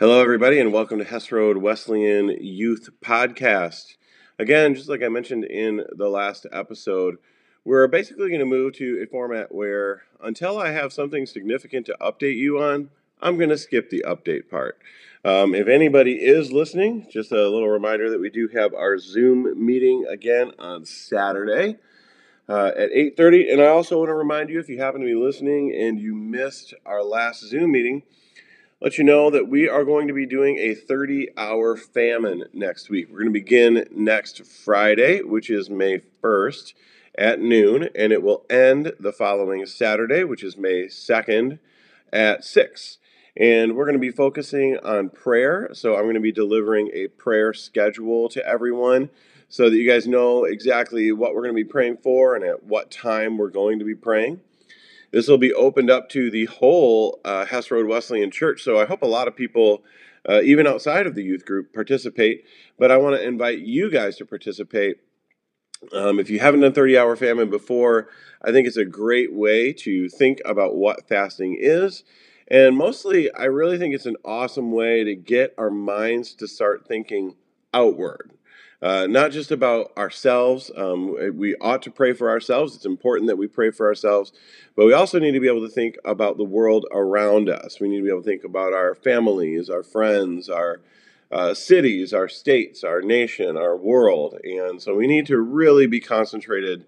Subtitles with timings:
[0.00, 3.96] Hello, everybody, and welcome to Hess Road Wesleyan Youth Podcast.
[4.38, 7.18] Again, just like I mentioned in the last episode,
[7.66, 11.98] we're basically going to move to a format where until I have something significant to
[12.00, 12.88] update you on,
[13.20, 14.78] I'm going to skip the update part.
[15.22, 19.52] Um, if anybody is listening, just a little reminder that we do have our Zoom
[19.62, 21.76] meeting again on Saturday
[22.48, 23.52] uh, at 8.30.
[23.52, 26.14] And I also want to remind you, if you happen to be listening and you
[26.14, 28.02] missed our last Zoom meeting,
[28.80, 32.88] let you know that we are going to be doing a 30 hour famine next
[32.88, 33.08] week.
[33.10, 36.72] We're going to begin next Friday, which is May 1st
[37.18, 41.58] at noon, and it will end the following Saturday, which is May 2nd
[42.10, 42.98] at 6.
[43.36, 45.68] And we're going to be focusing on prayer.
[45.74, 49.10] So I'm going to be delivering a prayer schedule to everyone
[49.50, 52.64] so that you guys know exactly what we're going to be praying for and at
[52.64, 54.40] what time we're going to be praying.
[55.12, 58.62] This will be opened up to the whole uh, Hess Road Wesleyan Church.
[58.62, 59.82] So I hope a lot of people,
[60.28, 62.44] uh, even outside of the youth group, participate.
[62.78, 64.98] But I want to invite you guys to participate.
[65.92, 68.08] Um, if you haven't done 30 hour famine before,
[68.42, 72.04] I think it's a great way to think about what fasting is.
[72.48, 76.86] And mostly, I really think it's an awesome way to get our minds to start
[76.86, 77.36] thinking
[77.72, 78.32] outward.
[78.82, 80.70] Uh, not just about ourselves.
[80.74, 82.74] Um, we ought to pray for ourselves.
[82.74, 84.32] It's important that we pray for ourselves,
[84.74, 87.78] but we also need to be able to think about the world around us.
[87.78, 90.80] We need to be able to think about our families, our friends, our
[91.30, 94.38] uh, cities, our states, our nation, our world.
[94.42, 96.86] And so we need to really be concentrated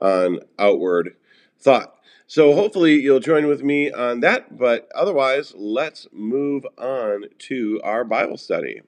[0.00, 1.14] on outward
[1.60, 1.94] thought.
[2.26, 8.02] So hopefully you'll join with me on that, but otherwise, let's move on to our
[8.02, 8.80] Bible study.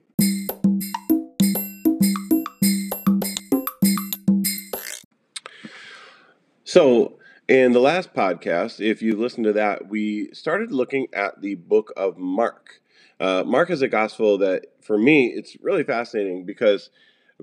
[6.67, 11.55] So, in the last podcast, if you listened to that, we started looking at the
[11.55, 12.81] book of Mark.
[13.21, 16.91] Uh, Mark is a gospel that, for me, it's really fascinating because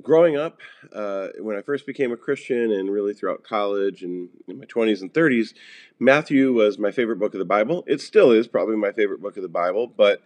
[0.02, 0.60] growing up,
[0.92, 5.02] uh, when I first became a Christian and really throughout college and in my 20s
[5.02, 5.54] and 30s,
[6.00, 7.86] Matthew was my favorite book of the Bible.
[7.88, 10.20] It still is probably my favorite book of the Bible, but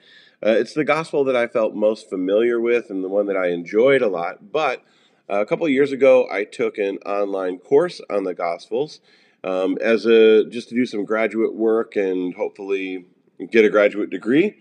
[0.43, 3.49] uh, it's the gospel that I felt most familiar with and the one that I
[3.49, 4.51] enjoyed a lot.
[4.51, 4.83] But
[5.29, 9.01] a couple of years ago, I took an online course on the Gospels
[9.43, 13.05] um, as a just to do some graduate work and hopefully
[13.51, 14.57] get a graduate degree.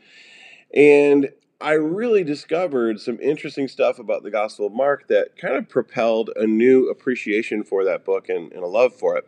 [0.75, 5.69] And I really discovered some interesting stuff about the Gospel of Mark that kind of
[5.69, 9.27] propelled a new appreciation for that book and, and a love for it.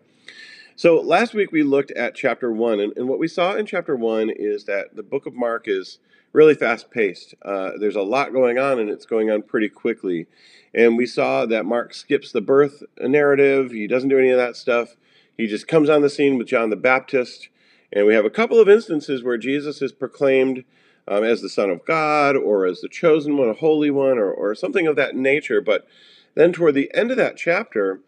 [0.76, 3.96] So last week we looked at chapter one, and, and, what we saw in chapter
[3.96, 5.98] one is that the book of Mark is
[6.32, 7.34] really fast paced.
[7.42, 10.26] Uh, there's a lot going on, and it's going on pretty quickly.
[10.74, 14.56] And we saw that Mark skips the birth narrative, he doesn't do any of that
[14.56, 14.96] stuff.
[15.36, 17.48] He just comes on the scene with John the Baptist.
[17.92, 20.64] And we have a couple of instances where Jesus is proclaimed
[21.06, 24.30] um, as the Son of God or as the chosen one, a holy one, or,
[24.30, 25.60] or something of that nature.
[25.60, 25.86] But
[26.34, 28.00] then toward the end of that chapter,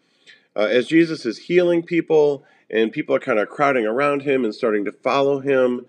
[0.55, 4.53] uh, as Jesus is healing people and people are kind of crowding around him and
[4.53, 5.85] starting to follow him,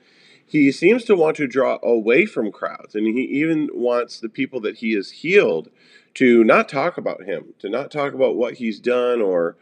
[0.46, 2.94] he seems to want to draw away from crowds.
[2.94, 5.70] And he even wants the people that he has healed
[6.14, 9.56] to not talk about him, to not talk about what he's done or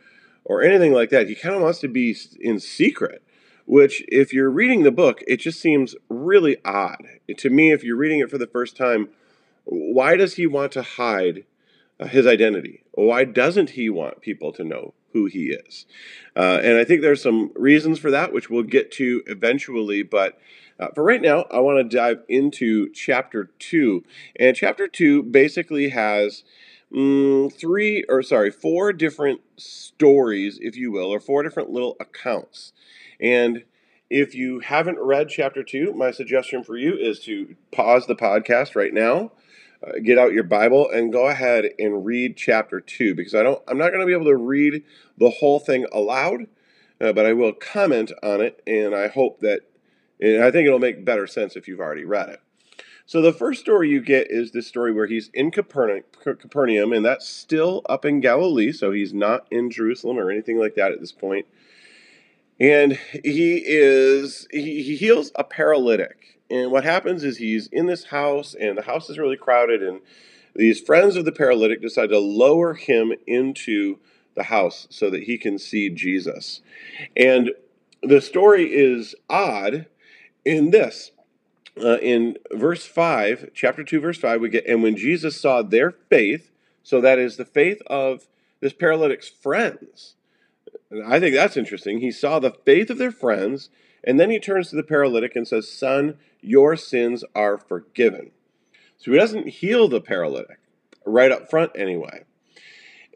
[0.44, 1.28] or anything like that.
[1.28, 3.22] He kind of wants to be in secret,
[3.66, 7.06] which if you're reading the book, it just seems really odd.
[7.36, 9.10] To me, if you're reading it for the first time,
[9.64, 11.44] why does he want to hide
[12.00, 12.82] uh, his identity?
[12.92, 15.86] Why doesn't he want people to know who he is?
[16.36, 20.38] Uh, and I think there's some reasons for that, which we'll get to eventually, but
[20.78, 24.02] uh, for right now, I want to dive into chapter two.
[24.36, 26.42] And chapter two basically has
[26.90, 32.72] mm, three, or sorry, four different stories, if you will, or four different little accounts.
[33.20, 33.64] And
[34.08, 38.74] if you haven't read chapter two, my suggestion for you is to pause the podcast
[38.74, 39.32] right now.
[39.86, 43.62] Uh, get out your Bible and go ahead and read chapter two because I don't.
[43.66, 44.84] I'm not going to be able to read
[45.16, 46.46] the whole thing aloud,
[47.00, 49.60] uh, but I will comment on it, and I hope that
[50.20, 52.40] and I think it'll make better sense if you've already read it.
[53.06, 57.28] So the first story you get is this story where he's in Capernaum, and that's
[57.28, 61.10] still up in Galilee, so he's not in Jerusalem or anything like that at this
[61.10, 61.46] point.
[62.60, 66.39] And he is he, he heals a paralytic.
[66.50, 70.00] And what happens is he's in this house, and the house is really crowded, and
[70.54, 73.98] these friends of the paralytic decide to lower him into
[74.34, 76.60] the house so that he can see Jesus.
[77.16, 77.52] And
[78.02, 79.86] the story is odd
[80.44, 81.12] in this.
[81.80, 85.92] Uh, in verse 5, chapter 2, verse 5, we get, and when Jesus saw their
[85.92, 86.50] faith,
[86.82, 88.26] so that is the faith of
[88.60, 90.16] this paralytic's friends.
[91.06, 92.00] I think that's interesting.
[92.00, 93.70] He saw the faith of their friends,
[94.04, 98.30] and then he turns to the paralytic and says, Son, your sins are forgiven.
[98.98, 100.58] So he doesn't heal the paralytic
[101.04, 102.24] right up front anyway.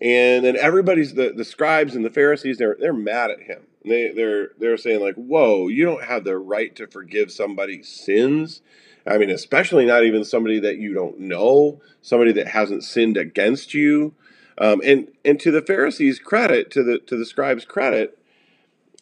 [0.00, 3.66] And then everybody's the, the scribes and the Pharisees, they're they're mad at him.
[3.84, 8.60] They they're they're saying like, Whoa, you don't have the right to forgive somebody's sins.
[9.06, 13.75] I mean, especially not even somebody that you don't know, somebody that hasn't sinned against
[13.75, 14.14] you.
[14.58, 18.19] Um, and and to the Pharisees' credit, to the to the scribes' credit,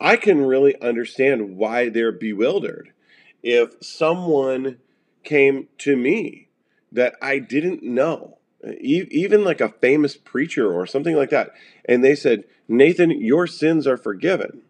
[0.03, 2.93] I can really understand why they're bewildered.
[3.41, 4.79] If someone
[5.23, 6.49] came to me
[6.91, 8.39] that I didn't know,
[8.81, 11.53] even like a famous preacher or something like that,
[11.85, 14.63] and they said, Nathan, your sins are forgiven,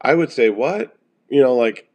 [0.00, 0.94] I would say, What?
[1.30, 1.88] You know, like,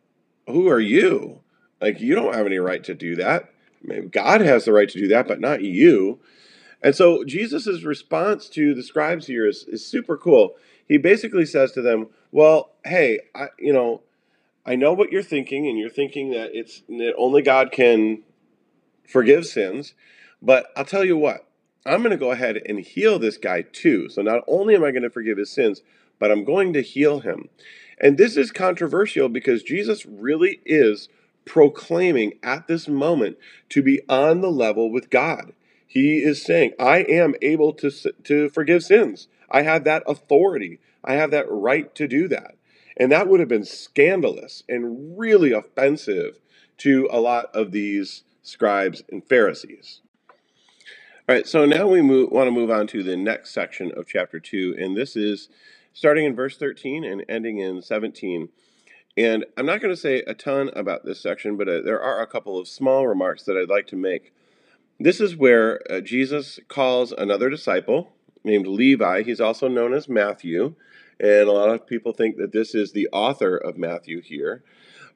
[0.48, 1.42] who are you?
[1.80, 3.54] Like, you don't have any right to do that.
[3.84, 6.20] Maybe God has the right to do that, but not you.
[6.82, 10.56] And so Jesus' response to the scribes here is, is super cool.
[10.88, 14.02] He basically says to them, Well, hey, I, you know,
[14.66, 18.24] I know what you're thinking, and you're thinking that it's that only God can
[19.08, 19.94] forgive sins.
[20.42, 21.48] But I'll tell you what,
[21.86, 24.10] I'm going to go ahead and heal this guy too.
[24.10, 25.82] So not only am I going to forgive his sins,
[26.18, 27.50] but I'm going to heal him.
[28.00, 31.10] And this is controversial because Jesus really is
[31.46, 33.38] proclaiming at this moment
[33.70, 35.54] to be on the level with God.
[35.90, 37.90] He is saying, I am able to,
[38.24, 39.28] to forgive sins.
[39.50, 40.80] I have that authority.
[41.04, 42.56] I have that right to do that.
[42.96, 46.40] And that would have been scandalous and really offensive
[46.78, 50.02] to a lot of these scribes and Pharisees.
[51.28, 54.08] All right, so now we move, want to move on to the next section of
[54.08, 55.50] chapter 2, and this is
[55.92, 58.50] starting in verse 13 and ending in 17.
[59.18, 62.22] And I'm not going to say a ton about this section, but uh, there are
[62.22, 64.34] a couple of small remarks that I'd like to make.
[65.00, 68.12] This is where uh, Jesus calls another disciple
[68.44, 69.24] named Levi.
[69.24, 70.76] He's also known as Matthew,
[71.20, 74.64] and a lot of people think that this is the author of Matthew here.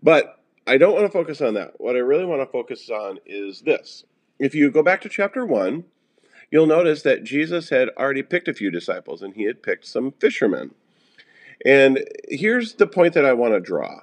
[0.02, 1.82] But I don't want to focus on that.
[1.82, 4.06] What I really want to focus on is this.
[4.40, 5.84] If you go back to chapter 1,
[6.50, 10.14] you'll notice that Jesus had already picked a few disciples and he had picked some
[10.14, 10.74] fishermen.
[11.66, 14.02] And here's the point that I want to draw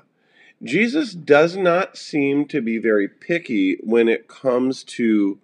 [0.62, 5.38] Jesus does not seem to be very picky when it comes to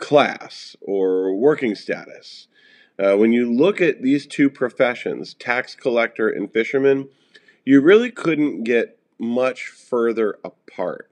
[0.00, 2.48] class or working status.
[2.98, 7.08] Uh, when you look at these two professions, tax collector and fisherman,
[7.64, 11.10] you really couldn't get much further apart.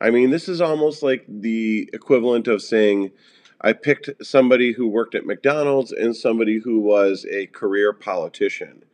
[0.00, 3.12] I mean, this is almost like the equivalent of saying,
[3.60, 8.84] I picked somebody who worked at McDonald's and somebody who was a career politician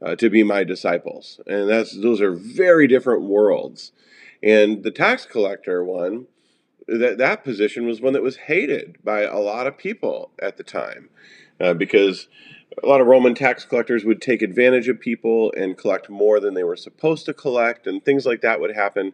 [0.00, 1.40] uh, to be my disciples.
[1.46, 3.92] And that's those are very different worlds.
[4.42, 6.26] And the tax collector one,
[6.88, 10.62] that that position was one that was hated by a lot of people at the
[10.62, 11.08] time,
[11.60, 12.28] uh, because
[12.82, 16.54] a lot of Roman tax collectors would take advantage of people and collect more than
[16.54, 19.12] they were supposed to collect, and things like that would happen.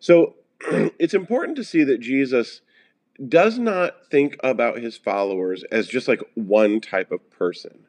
[0.00, 0.34] So
[0.98, 2.62] it's important to see that Jesus
[3.28, 7.85] does not think about his followers as just like one type of person.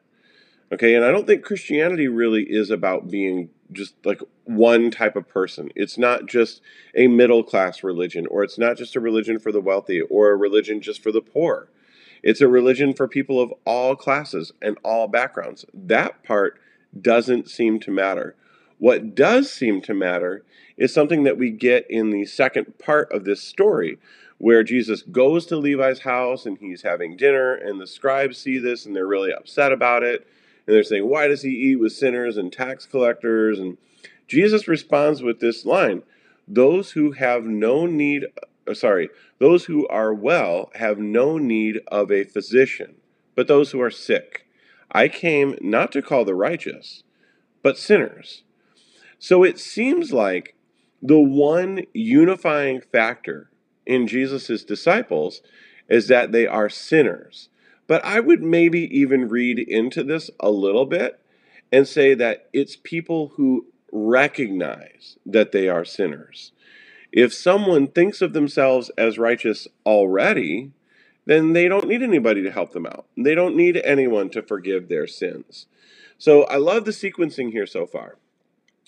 [0.70, 5.28] Okay, and I don't think Christianity really is about being just like one type of
[5.28, 5.70] person.
[5.74, 6.60] It's not just
[6.94, 10.36] a middle class religion, or it's not just a religion for the wealthy, or a
[10.36, 11.68] religion just for the poor.
[12.22, 15.64] It's a religion for people of all classes and all backgrounds.
[15.72, 16.60] That part
[17.00, 18.34] doesn't seem to matter.
[18.78, 20.44] What does seem to matter
[20.76, 23.98] is something that we get in the second part of this story,
[24.36, 28.84] where Jesus goes to Levi's house and he's having dinner, and the scribes see this
[28.84, 30.26] and they're really upset about it.
[30.68, 33.58] And they're saying, Why does he eat with sinners and tax collectors?
[33.58, 33.78] And
[34.26, 36.02] Jesus responds with this line
[36.46, 38.26] Those who have no need,
[38.68, 39.08] uh, sorry,
[39.38, 42.96] those who are well have no need of a physician,
[43.34, 44.46] but those who are sick.
[44.92, 47.02] I came not to call the righteous,
[47.62, 48.42] but sinners.
[49.18, 50.54] So it seems like
[51.00, 53.50] the one unifying factor
[53.86, 55.40] in Jesus' disciples
[55.88, 57.48] is that they are sinners.
[57.88, 61.18] But I would maybe even read into this a little bit
[61.72, 66.52] and say that it's people who recognize that they are sinners.
[67.10, 70.70] If someone thinks of themselves as righteous already,
[71.24, 73.06] then they don't need anybody to help them out.
[73.16, 75.66] They don't need anyone to forgive their sins.
[76.18, 78.16] So I love the sequencing here so far.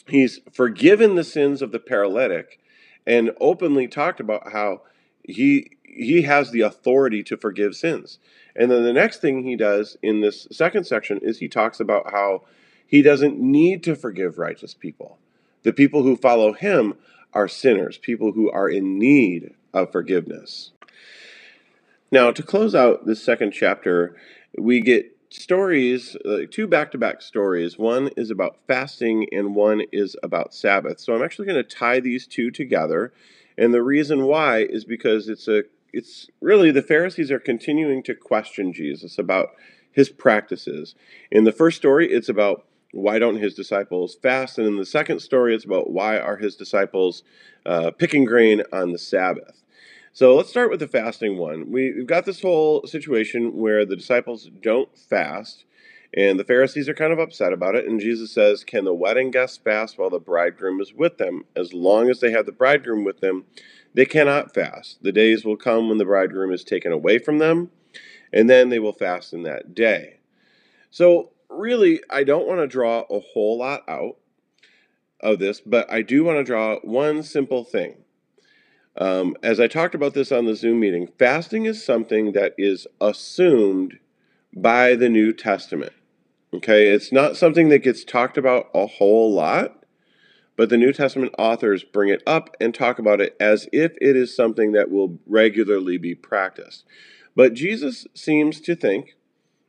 [0.07, 2.59] He's forgiven the sins of the paralytic
[3.07, 4.83] and openly talked about how
[5.25, 8.19] he he has the authority to forgive sins.
[8.55, 12.13] And then the next thing he does in this second section is he talks about
[12.13, 12.45] how
[12.87, 15.19] he doesn't need to forgive righteous people.
[15.63, 16.95] The people who follow him
[17.33, 20.73] are sinners, people who are in need of forgiveness.
[22.11, 24.17] Now, to close out this second chapter,
[24.59, 26.17] we get stories,
[26.51, 27.79] two back to back stories.
[27.79, 30.99] One is about fasting, and one is about Sabbath.
[30.99, 33.13] So I'm actually going to tie these two together
[33.61, 38.15] and the reason why is because it's a it's really the Pharisees are continuing to
[38.15, 39.51] question Jesus about
[39.93, 40.95] his practices.
[41.31, 44.57] In the first story, it's about why don't his disciples fast?
[44.57, 47.23] And in the second story, it's about why are his disciples
[47.67, 49.63] uh, picking grain on the Sabbath.
[50.13, 51.71] So let's start with the fasting one.
[51.71, 55.65] We, we've got this whole situation where the disciples don't fast,
[56.13, 57.87] and the Pharisees are kind of upset about it.
[57.87, 61.45] And Jesus says, Can the wedding guests fast while the bridegroom is with them?
[61.55, 63.45] As long as they have the bridegroom with them,
[63.95, 65.03] they cannot fast.
[65.03, 67.71] The days will come when the bridegroom is taken away from them,
[68.33, 70.19] and then they will fast in that day.
[70.91, 74.17] So really, I don't want to draw a whole lot out
[75.21, 77.97] of this, but I do want to draw one simple thing.
[78.97, 82.87] Um, as I talked about this on the Zoom meeting, fasting is something that is
[83.01, 83.99] assumed
[84.55, 85.93] by the New Testament.
[86.53, 89.85] Okay, it's not something that gets talked about a whole lot,
[90.57, 94.17] but the New Testament authors bring it up and talk about it as if it
[94.17, 96.85] is something that will regularly be practiced.
[97.37, 99.17] But Jesus seems to think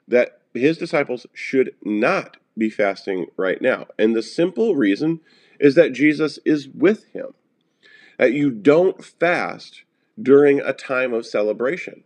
[0.07, 3.85] that his disciples should not be fasting right now.
[3.99, 5.19] And the simple reason
[5.59, 7.27] is that Jesus is with him.
[8.17, 9.83] That you don't fast
[10.21, 12.03] during a time of celebration.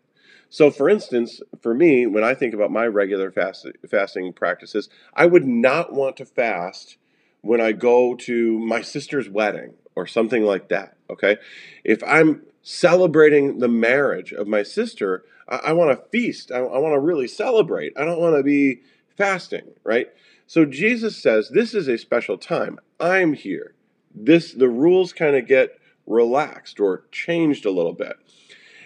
[0.55, 5.25] So, for instance, for me, when I think about my regular fast, fasting practices, I
[5.25, 6.95] would not want to fast
[7.41, 10.95] when I go to my sister's wedding or something like that.
[11.09, 11.35] Okay.
[11.83, 16.53] If I'm celebrating the marriage of my sister, I, I want to feast.
[16.53, 17.91] I, I want to really celebrate.
[17.97, 18.79] I don't want to be
[19.17, 20.07] fasting, right?
[20.47, 22.79] So Jesus says, This is a special time.
[22.97, 23.73] I'm here.
[24.15, 28.15] This the rules kind of get relaxed or changed a little bit.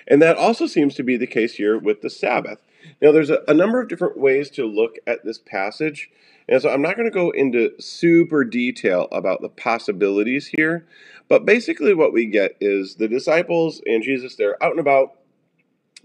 [0.09, 2.61] And that also seems to be the case here with the Sabbath.
[3.01, 6.09] Now, there's a, a number of different ways to look at this passage.
[6.47, 10.87] And so I'm not going to go into super detail about the possibilities here,
[11.27, 15.13] but basically what we get is the disciples and Jesus, they're out and about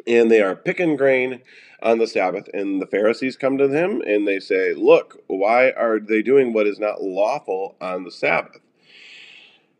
[0.06, 1.40] and they are picking grain
[1.82, 2.48] on the Sabbath.
[2.52, 6.66] And the Pharisees come to him and they say, Look, why are they doing what
[6.66, 8.60] is not lawful on the Sabbath?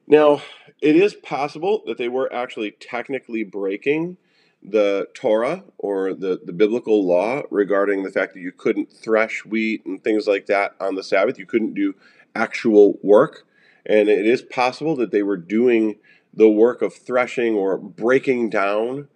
[0.06, 0.42] Now,
[0.80, 4.18] it is possible that they were actually technically breaking
[4.62, 9.84] the Torah or the, the biblical law regarding the fact that you couldn't thresh wheat
[9.84, 11.38] and things like that on the Sabbath.
[11.38, 11.94] You couldn't do
[12.34, 13.46] actual work.
[13.86, 15.96] And it is possible that they were doing
[16.32, 19.08] the work of threshing or breaking down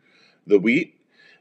[0.47, 0.95] the wheat.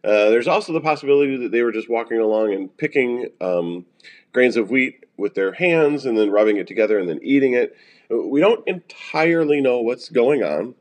[0.04, 3.86] Uh, there's also the possibility that they were just walking along and picking um,
[4.32, 7.76] grains of wheat with their hands and then rubbing it together and then eating it.
[8.10, 10.76] We don't entirely know what's going on,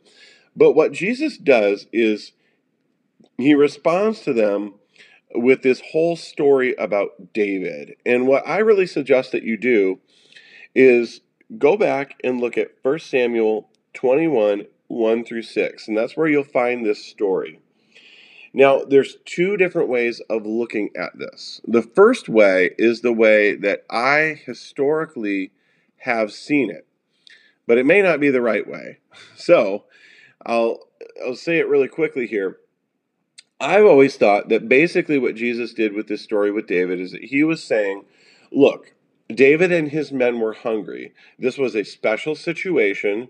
[0.54, 2.32] but what Jesus does is
[3.38, 4.74] he responds to them
[5.34, 7.96] with this whole story about David.
[8.04, 9.98] And what I really suggest that you do
[10.74, 11.20] is
[11.58, 16.44] go back and look at 1 Samuel 21 1 through 6, and that's where you'll
[16.44, 17.60] find this story.
[18.56, 21.60] Now, there's two different ways of looking at this.
[21.68, 25.52] The first way is the way that I historically
[25.98, 26.86] have seen it,
[27.66, 28.98] but it may not be the right way.
[29.36, 29.84] So,
[30.46, 30.88] I'll
[31.22, 32.56] I'll say it really quickly here.
[33.60, 37.24] I've always thought that basically what Jesus did with this story with David is that
[37.24, 38.06] he was saying,
[38.50, 38.94] look,
[39.28, 41.12] David and his men were hungry.
[41.38, 43.28] This was a special situation,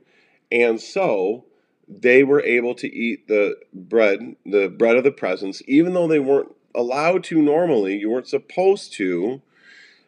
[0.52, 1.46] and so
[1.88, 6.18] they were able to eat the bread, the bread of the presence, even though they
[6.18, 7.96] weren't allowed to normally.
[7.96, 9.42] You weren't supposed to.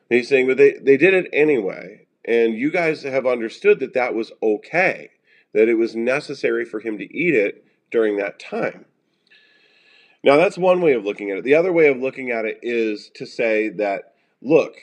[0.08, 2.06] he's saying, but they, they did it anyway.
[2.24, 5.10] And you guys have understood that that was okay,
[5.54, 8.84] that it was necessary for him to eat it during that time.
[10.22, 11.44] Now, that's one way of looking at it.
[11.44, 14.74] The other way of looking at it is to say that, look,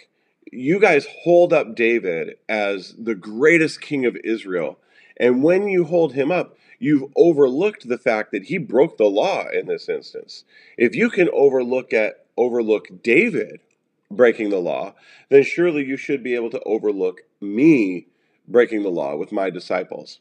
[0.52, 4.80] you guys hold up David as the greatest king of Israel.
[5.18, 9.46] And when you hold him up, you've overlooked the fact that he broke the law
[9.50, 10.44] in this instance.
[10.78, 13.62] If you can overlook at overlook David
[14.12, 14.94] breaking the law,
[15.30, 18.08] then surely you should be able to overlook me
[18.48, 20.20] breaking the law with my disciples.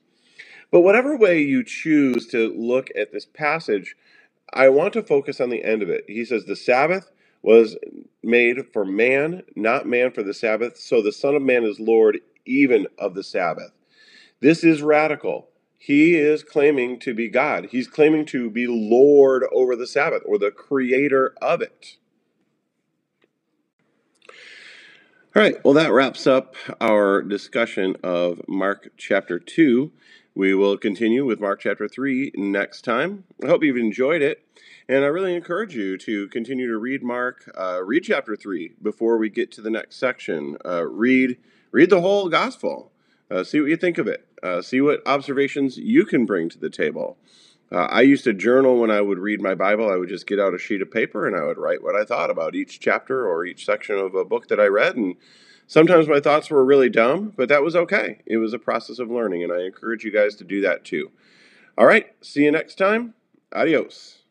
[0.70, 3.96] But whatever way you choose to look at this passage,
[4.52, 6.04] I want to focus on the end of it.
[6.08, 7.10] He says, The Sabbath
[7.42, 7.76] was
[8.22, 10.78] made for man, not man for the Sabbath.
[10.78, 13.72] So the Son of Man is Lord even of the Sabbath.
[14.44, 15.48] This is radical.
[15.78, 17.68] He is claiming to be God.
[17.70, 21.96] He's claiming to be Lord over the Sabbath or the creator of it.
[25.34, 29.90] All right, well, that wraps up our discussion of Mark chapter 2.
[30.34, 33.24] We will continue with Mark chapter 3 next time.
[33.42, 34.44] I hope you've enjoyed it.
[34.90, 39.16] And I really encourage you to continue to read Mark, uh, read chapter 3 before
[39.16, 40.58] we get to the next section.
[40.62, 41.38] Uh, read,
[41.72, 42.90] read the whole gospel.
[43.30, 44.26] Uh, see what you think of it.
[44.42, 47.16] Uh, see what observations you can bring to the table.
[47.72, 49.90] Uh, I used to journal when I would read my Bible.
[49.90, 52.04] I would just get out a sheet of paper and I would write what I
[52.04, 54.96] thought about each chapter or each section of a book that I read.
[54.96, 55.16] And
[55.66, 58.20] sometimes my thoughts were really dumb, but that was okay.
[58.26, 61.10] It was a process of learning, and I encourage you guys to do that too.
[61.76, 63.14] All right, see you next time.
[63.52, 64.23] Adios.